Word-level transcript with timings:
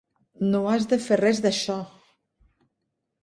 No 0.53 0.61
has 0.69 0.87
de 0.93 0.97
fer 1.07 1.17
res 1.21 1.41
d'això! 1.45 1.77